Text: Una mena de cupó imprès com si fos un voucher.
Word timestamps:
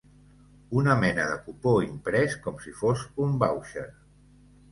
Una 0.79 0.93
mena 1.01 1.25
de 1.31 1.35
cupó 1.49 1.73
imprès 1.89 2.33
com 2.47 2.57
si 2.63 2.73
fos 2.79 3.03
un 3.27 3.35
voucher. 3.45 3.87